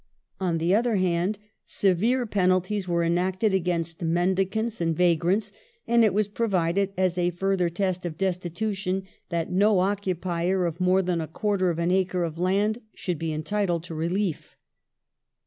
[0.39, 5.51] On the other hand severe penalties were enacted against mendicants and vagrants,
[5.85, 11.03] and it was provided— as a further test of destitution— that no occupier of more
[11.03, 14.57] than a quarter of an acre of land should be entitled to relief.